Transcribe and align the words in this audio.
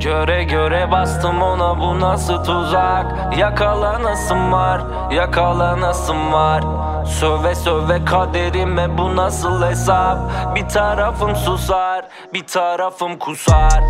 Göre 0.00 0.44
göre 0.44 0.90
bastım 0.92 1.42
ona 1.42 1.78
bu 1.78 2.00
nasıl 2.00 2.44
tuzak? 2.44 3.36
Yakalanasım 3.38 4.52
var, 4.52 4.80
yakalanasım 5.10 6.32
var? 6.32 6.62
Söve 7.06 7.54
söve 7.54 8.04
kaderime 8.04 8.98
bu 8.98 9.16
nasıl 9.16 9.62
hesap? 9.62 10.18
Bir 10.54 10.68
tarafım 10.68 11.36
susar, 11.36 12.08
bir 12.34 12.46
tarafım 12.46 13.18
kusar. 13.18 13.82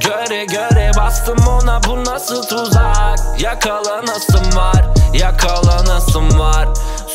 Göre 0.00 0.44
göre 0.44 0.90
bastım 0.96 1.38
ona 1.48 1.80
bu 1.88 2.04
nasıl 2.04 2.42
tuzak? 2.42 3.40
Yakalanasım 3.40 4.56
var, 4.56 4.84
yakalanasım 5.14 6.38
var? 6.38 6.68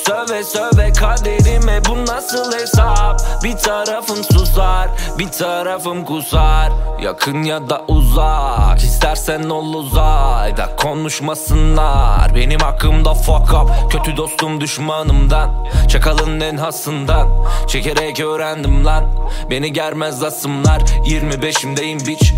Söve 0.07 0.43
söve 0.43 0.93
kaderime 0.93 1.85
bu 1.85 2.05
nasıl 2.05 2.53
hesap? 2.53 3.43
Bir 3.43 3.57
tarafım 3.57 4.23
susar 4.23 4.89
bir 5.19 5.27
tarafım 5.27 6.05
kusar. 6.05 6.71
Yakın 7.01 7.43
ya 7.43 7.69
da 7.69 7.85
uzak 7.87 8.83
istersen 8.83 9.43
ol 9.43 9.73
uzayda 9.73 10.75
Konuşmasınlar. 10.75 12.35
Benim 12.35 12.59
hakkımda 12.59 13.13
fuck 13.13 13.53
up 13.53 13.91
Kötü 13.91 14.17
dostum 14.17 14.61
düşmanımdan. 14.61 15.67
Çakalın 15.89 16.39
en 16.39 16.57
hasından 16.57 17.27
Çekerek 17.67 18.19
öğrendim 18.19 18.85
lan. 18.85 19.05
Beni 19.49 19.73
germez 19.73 20.23
asımlar 20.23 20.79
25'imdeyim 20.81 22.07
biç 22.07 22.33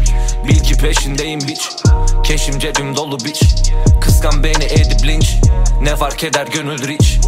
Bil 0.48 0.60
ki 0.60 0.78
peşindeyim 0.78 1.40
biç 1.40 1.70
Keşim 2.24 2.60
cebim 2.60 2.96
dolu 2.96 3.20
biç 3.20 3.44
Kıskan 4.02 4.44
beni 4.44 4.64
edip 4.64 5.08
linç. 5.08 5.36
Ne 5.82 5.96
fark 5.96 6.24
eder 6.24 6.48
gönül 6.48 6.88
rich 6.88 7.20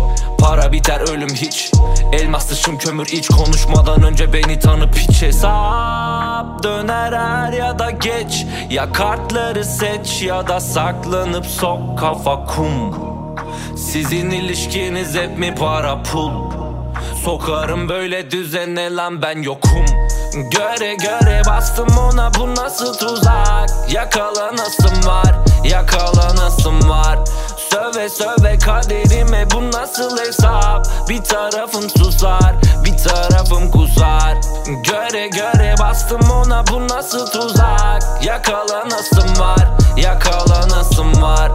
Para 0.42 0.72
biter 0.72 1.00
ölüm 1.00 1.30
hiç. 1.30 1.72
Elmas 2.14 2.50
dışım 2.50 2.78
kömür 2.78 3.08
iç 3.08 3.28
Konuşmadan 3.28 4.04
önce 4.04 4.34
beni 4.34 4.60
tanıp 4.60 4.96
hiç 4.96 5.22
hesap 5.22 6.64
Döner 6.64 7.14
er 7.14 7.54
ya 7.54 7.80
da 7.80 7.92
geç. 7.92 8.46
Ya 8.70 8.92
kartları 8.92 9.66
seç 9.66 10.22
ya 10.22 10.48
da 10.48 10.60
saklanıp 10.60 11.46
sok 11.46 12.00
kafa 12.00 12.46
kum. 12.46 12.96
Sizin 13.78 14.32
ilişkiniz 14.32 15.16
hep 15.16 15.38
mi 15.38 15.56
para 15.56 16.04
pul? 16.04 16.32
Sokarım 17.24 17.90
böyle 17.90 18.32
düzene 18.32 18.96
lan 18.96 19.22
ben 19.22 19.42
yokum. 19.42 19.86
Göre 20.34 20.96
göre 20.96 21.42
bastım 21.48 21.98
ona. 21.98 22.32
Bu 22.34 22.56
nasıl 22.56 22.94
tuzak? 22.94 23.70
Yakalanasım 23.94 25.08
var. 25.08 25.22
Var 25.26 25.36
Söve 28.02 28.10
söve 28.10 28.58
kaderime 28.58 29.52
bu 29.52 29.72
nasıl 29.72 30.18
hesap? 30.18 30.88
Bir 31.10 31.24
tarafım 31.24 31.90
susar 31.90 32.56
bir 32.86 32.98
tarafım 32.98 33.72
kusar 33.72 34.38
Göre 34.84 35.28
göre 35.28 35.76
bastım 35.80 36.32
ona 36.32 36.68
bu 36.68 36.88
nasıl 36.88 37.26
tuzak? 37.26 38.26
Yakalanasım 38.26 39.40
var 39.40 39.82
yakalanasım 39.98 41.22
var. 41.22 41.52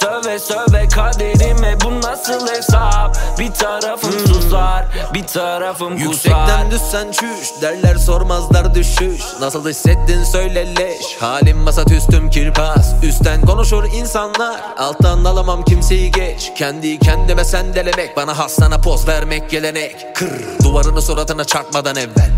Söve 0.00 0.38
söve 0.38 0.88
kaderime 0.88 1.80
bu 1.84 2.00
nasıl 2.00 2.48
hesap? 2.48 3.16
Bir 3.38 3.54
tarafım 3.54 4.24
susar 4.48 4.86
bir 5.14 5.26
tarafım 5.26 5.92
kusar. 5.92 6.10
Yüksekten 6.10 6.70
düşsen 6.70 7.12
çüş 7.12 7.62
derler 7.62 7.96
sormazlar 7.96 8.74
düşüş. 8.74 9.22
Nasıl 9.40 9.68
hissettin 9.68 10.24
söyle 10.24 10.76
leş. 10.76 11.16
Halim 11.20 11.58
masat 11.58 11.90
üstüm 11.90 12.30
kirpas. 12.30 12.94
Üstten 13.02 13.40
konuşur 13.46 13.84
insanlar 13.94 14.60
Alttan 14.78 15.24
alamam 15.24 15.64
kimseyi 15.64 16.10
geç. 16.10 16.52
Kendi 16.56 16.98
kendime 16.98 17.44
sendelemek 17.44 18.16
Bana 18.16 18.38
hastana 18.38 18.78
poz 18.78 19.08
vermek 19.08 19.50
gelenek. 19.50 20.06
Kır 20.14 20.64
duvarını 20.64 21.02
suratına 21.02 21.44
çarpmadan 21.44 21.96
evvel 21.96 22.37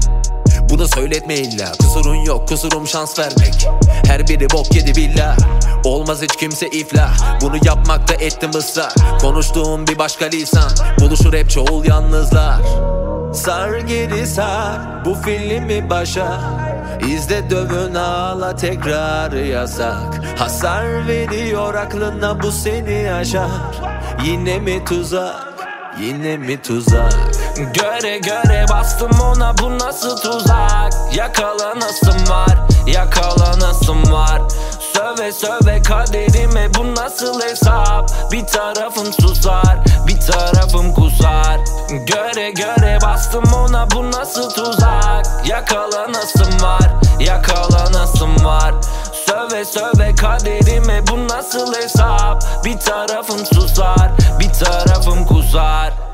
bunu 0.71 0.89
söyletme 0.89 1.35
illa. 1.35 1.73
Kusurun 1.73 2.15
yok 2.15 2.49
kusurum 2.49 2.87
şans 2.87 3.19
vermek. 3.19 3.69
Her 4.07 4.29
biri 4.29 4.51
bok 4.51 4.75
yedi 4.75 4.97
billah 4.97 5.37
Olmaz 5.85 6.23
hiç 6.23 6.37
kimse 6.37 6.69
iflah. 6.69 7.41
Bunu 7.41 7.57
yapmakta 7.65 8.15
ettim 8.15 8.51
ısrar 8.55 8.95
Konuştuğum 9.21 9.87
bir 9.87 9.99
başka 9.99 10.25
lisan. 10.27 10.71
Buluşur 11.01 11.35
hep 11.35 11.51
çoğul 11.51 11.85
yalnızlar. 11.85 12.61
Sar 13.35 13.79
geri 13.79 14.27
sar 14.27 15.05
Bu 15.05 15.15
filmi 15.15 15.91
başa. 15.91 16.41
İzle 17.09 17.51
dövün 17.51 17.95
ağla 17.95 18.57
tekrar 18.57 19.33
yasak. 19.33 20.21
Hasar 20.39 21.09
veriyor 21.09 21.75
aklına 21.75 22.43
bu 22.43 22.53
seni 22.53 23.13
aşar. 23.13 23.51
Yine 24.25 24.59
mi 24.59 24.85
tuzak 24.85 25.51
Yine 26.01 26.37
mi 26.37 26.63
tuzak 26.63 27.30
Göre 27.61 28.19
göre 28.19 28.67
bastım 28.71 29.21
ona 29.21 29.59
bu 29.59 29.79
nasıl 29.79 30.17
tuzak? 30.17 30.93
Yakalanasım 31.15 32.29
var 32.29 32.71
yakalanasım 32.87 34.13
var. 34.13 34.43
Söve 34.95 35.33
söve 35.33 35.83
kaderime 35.83 36.75
bu 36.75 36.95
nasıl 36.95 37.41
hesap? 37.41 38.11
Bir 38.33 38.47
tarafım 38.47 39.13
susar 39.13 39.79
bir 40.07 40.21
tarafım 40.21 40.95
kusar. 40.95 41.61
Göre 41.91 42.51
göre 42.51 42.99
bastım 43.03 43.45
ona 43.55 43.91
bu 43.91 44.11
nasıl 44.11 44.51
tuzak? 44.51 45.27
Yakalanasım 45.47 46.63
var 46.63 46.91
yakalanasım 47.21 48.45
var. 48.45 48.75
Söve 49.27 49.65
söve 49.65 50.15
kaderime 50.15 51.07
bu 51.07 51.29
nasıl 51.29 51.75
hesap? 51.75 52.65
Bir 52.65 52.79
tarafım 52.79 53.47
susar 53.47 54.11
bir 54.41 54.53
tarafım 54.53 55.27
kusar 55.27 56.10